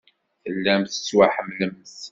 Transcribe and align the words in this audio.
Tellamt 0.43 0.91
tettwaḥemmlemt. 0.93 1.97